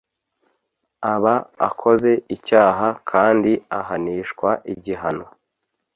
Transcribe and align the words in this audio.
aba 1.13 1.35
akoze 1.67 2.11
icyaha 2.35 2.87
kandi 3.09 3.51
ahanishwa 3.79 4.49
igihano 4.73 5.25